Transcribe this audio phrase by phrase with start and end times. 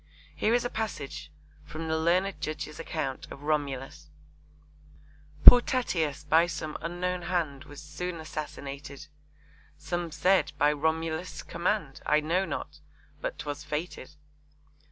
[0.35, 1.31] Here is a passage
[1.63, 4.09] from the learned judge's account of Romulus:
[5.45, 9.05] Poor Tatius by some unknown hand Was soon assassinated,
[9.77, 12.79] Some said by Romulus' command; I know not
[13.21, 14.15] but 'twas fated.